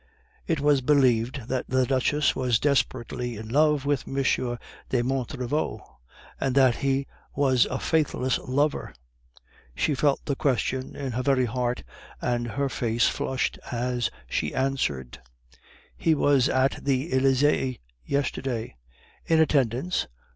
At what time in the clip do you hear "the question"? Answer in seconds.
10.25-10.95